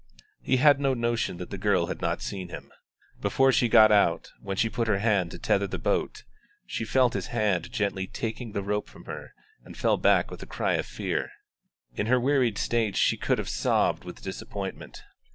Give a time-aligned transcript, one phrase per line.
[0.41, 2.71] He had no notion that the girl had not seen him.
[3.21, 6.23] Before she got out, when she put her hand to tether the boat,
[6.65, 10.47] she felt his hand gently taking the rope from her and fell back with a
[10.47, 11.29] cry of fear.
[11.93, 15.03] In her wearied state she could have sobbed with disappointment.